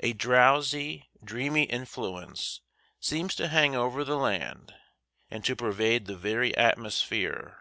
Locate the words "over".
3.76-4.04